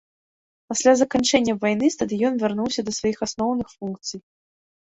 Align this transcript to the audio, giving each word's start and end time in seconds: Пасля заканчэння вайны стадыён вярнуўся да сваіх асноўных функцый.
Пасля 0.71 0.93
заканчэння 1.01 1.55
вайны 1.65 1.89
стадыён 1.97 2.33
вярнуўся 2.45 2.81
да 2.89 2.97
сваіх 2.99 3.17
асноўных 3.29 3.67
функцый. 3.77 4.19